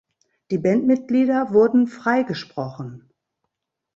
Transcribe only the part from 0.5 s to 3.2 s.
Bandmitglieder wurden freigesprochen.